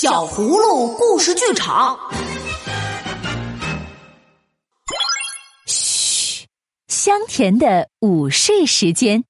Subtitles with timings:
[0.00, 1.94] 小葫芦故事剧场。
[5.66, 6.46] 嘘，
[6.88, 9.22] 香甜的午睡时间。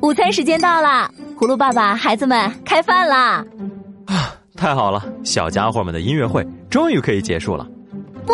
[0.00, 3.44] 午餐时间到了，葫芦爸爸，孩子们开饭啦！
[4.06, 7.66] 啊，太好了，小家伙们的音乐会终于可以结束了。
[8.24, 8.32] 不，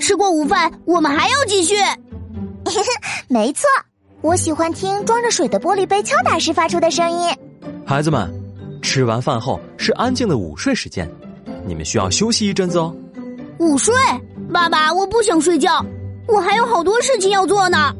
[0.00, 1.76] 吃过午饭，我们还要继续。
[3.30, 3.68] 没错，
[4.20, 7.32] 我喜欢听装着水的玻璃杯敲打时发出的声音。
[7.90, 8.32] 孩子们，
[8.80, 11.10] 吃完饭后是安静的午睡时间，
[11.66, 12.94] 你们需要休息一阵子哦。
[13.58, 13.92] 午睡，
[14.52, 15.84] 爸爸，我不想睡觉，
[16.28, 17.92] 我还有好多事情要做呢。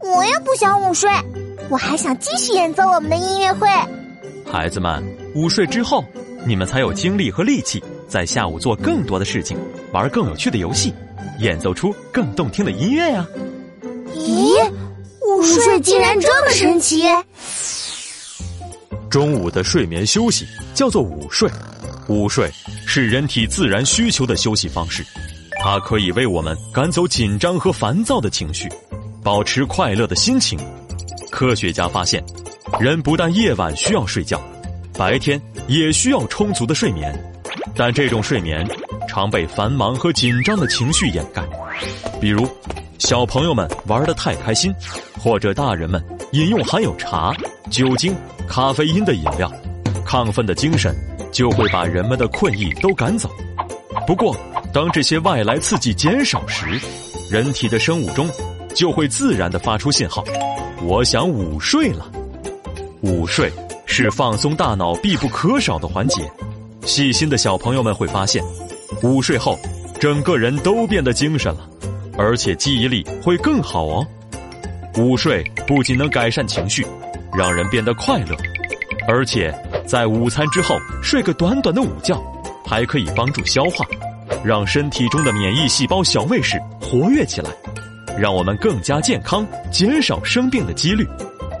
[0.00, 1.10] 我也不想午睡，
[1.68, 3.68] 我还想继续演奏我们的音乐会。
[4.50, 5.04] 孩子们，
[5.34, 6.02] 午睡之后，
[6.46, 9.58] 你们才有精力和力气在下午做更多的事情，
[9.92, 10.94] 玩更有趣的游戏，
[11.40, 13.26] 演奏出更动听的音乐呀。
[14.14, 14.72] 咦，
[15.28, 17.02] 午睡竟然这么神奇！
[19.16, 21.50] 中午的睡眠休息叫做午睡，
[22.06, 22.50] 午睡
[22.86, 25.02] 是人体自然需求的休息方式，
[25.58, 28.68] 它可以为我们赶走紧张和烦躁的情绪，
[29.22, 30.58] 保持快乐的心情。
[31.30, 32.22] 科学家发现，
[32.78, 34.38] 人不但夜晚需要睡觉，
[34.92, 37.18] 白天也需要充足的睡眠，
[37.74, 38.68] 但这种睡眠
[39.08, 41.42] 常被繁忙和紧张的情绪掩盖，
[42.20, 42.46] 比如
[42.98, 44.74] 小朋友们玩得太开心，
[45.18, 46.04] 或者大人们
[46.36, 47.34] 饮用含有茶、
[47.70, 48.14] 酒精。
[48.46, 49.50] 咖啡因的饮料，
[50.04, 50.94] 亢奋的精神
[51.32, 53.28] 就会把人们的困意都赶走。
[54.06, 54.36] 不过，
[54.70, 56.66] 当这些外来刺激减少时，
[57.30, 58.28] 人体的生物钟
[58.74, 60.22] 就会自然的发出信号：
[60.82, 62.06] 我想午睡了。
[63.00, 63.50] 午睡
[63.86, 66.22] 是放松大脑必不可少的环节。
[66.84, 68.44] 细心的小朋友们会发现，
[69.02, 69.58] 午睡后
[69.98, 71.68] 整个人都变得精神了，
[72.18, 74.06] 而且记忆力会更好哦。
[74.96, 76.86] 午睡不仅能改善情绪。
[77.36, 78.34] 让人变得快乐，
[79.06, 79.54] 而且
[79.86, 82.18] 在午餐之后睡个短短的午觉，
[82.64, 83.84] 还可以帮助消化，
[84.42, 87.50] 让身体中的免疫细胞小卫士活跃起来，
[88.16, 91.06] 让我们更加健康，减少生病的几率。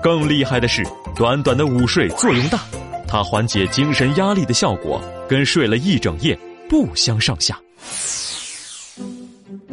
[0.02, 0.82] 更厉害的是，
[1.14, 2.58] 短短的午睡作用大，
[3.06, 4.98] 它缓解精神压力的效果
[5.28, 6.38] 跟睡了一整夜
[6.70, 7.60] 不相上下。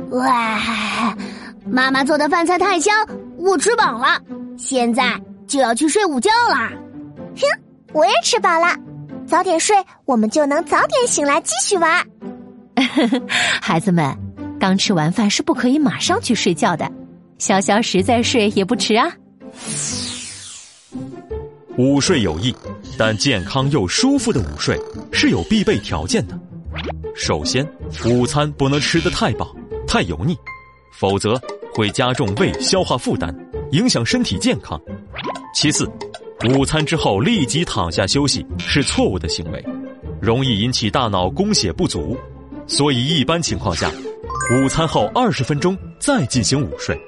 [0.09, 1.15] 哇，
[1.65, 2.93] 妈妈做的饭菜太香，
[3.43, 4.19] 我吃饱了，
[4.57, 5.21] 现在。
[5.45, 6.71] 就要去睡午觉啦！
[7.35, 7.41] 哼，
[7.91, 8.75] 我也吃饱了，
[9.27, 12.03] 早点睡，我们就能早点醒来继续玩。
[13.61, 14.17] 孩子们，
[14.59, 16.89] 刚吃完饭是不可以马上去睡觉的，
[17.37, 19.13] 消消食再睡也不迟啊。
[21.77, 22.55] 午睡有益，
[22.97, 24.79] 但健康又舒服的午睡
[25.11, 26.39] 是有必备条件的。
[27.15, 27.67] 首先，
[28.05, 29.55] 午餐不能吃得太饱、
[29.85, 30.35] 太油腻，
[30.97, 31.39] 否则
[31.73, 33.33] 会加重胃消化负担，
[33.71, 34.79] 影响身体健康。
[35.53, 35.89] 其次，
[36.49, 39.63] 午餐之后立即躺下休息是错误的行为，
[40.21, 42.17] 容易引起大脑供血不足，
[42.67, 43.91] 所以一般情况下，
[44.51, 46.99] 午餐后二十分钟再进行午睡。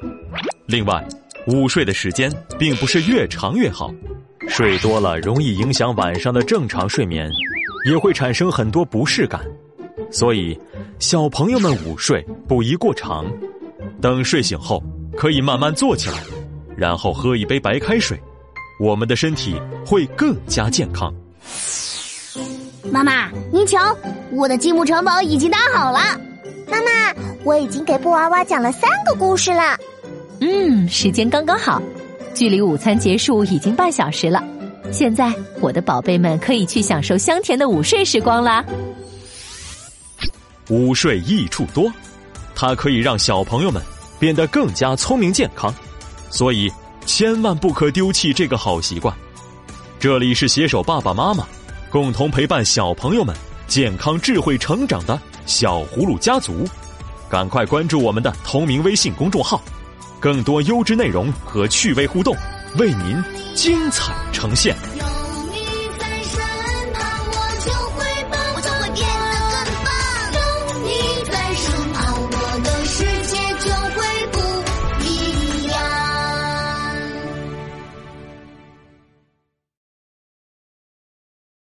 [0.66, 1.06] 另外，
[1.48, 3.94] 午睡的时间并不是越长越好，
[4.48, 7.30] 睡多了容易影响晚上的正常睡眠，
[7.90, 9.42] 也会产生很多不适感。
[10.12, 10.58] 所以，
[11.00, 13.26] 小朋友们午睡不宜过长，
[14.02, 14.82] 等睡醒后
[15.18, 16.18] 可以慢慢坐起来，
[16.78, 18.20] 然后喝一杯白开水。
[18.80, 21.14] 我们的身体会更加健康。
[22.92, 23.96] 妈妈，您瞧，
[24.32, 26.00] 我的积木城堡已经搭好了。
[26.70, 29.78] 妈妈，我已经给布娃娃讲了三个故事了。
[30.42, 31.82] 嗯，时间刚刚好，
[32.34, 34.44] 距离午餐结束已经半小时了。
[34.92, 38.64] 现在，我的宝贝们可以去享受香甜的午睡时光啦。
[40.70, 41.92] 午睡益处多，
[42.56, 43.84] 它可以让小朋友们
[44.18, 45.72] 变得更加聪明健康，
[46.30, 46.72] 所以。
[47.08, 49.16] 千万不可丢弃这个好习惯。
[50.00, 51.46] 这里是携手爸爸妈妈，
[51.88, 53.36] 共同陪伴小朋友们
[53.68, 56.68] 健康智慧成长的小葫芦家族。
[57.30, 59.62] 赶快关注我们的同名微信公众号，
[60.20, 62.36] 更多优质内容和趣味互动
[62.80, 64.76] 为您精彩呈现。